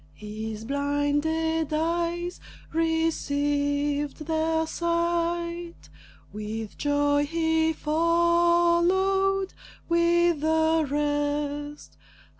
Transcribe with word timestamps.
His 0.15 0.65
blinded 0.65 1.71
eyes 1.71 2.39
received 2.73 4.25
their 4.25 4.65
sight; 4.65 5.89
With 6.33 6.75
joy 6.75 7.27
he 7.27 7.71
followed 7.73 9.53
with 9.87 10.41
the 10.41 10.87
rest. 10.89 11.97